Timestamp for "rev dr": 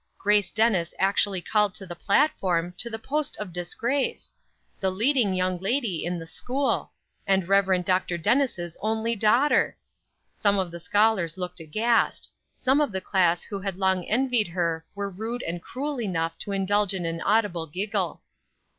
7.47-8.17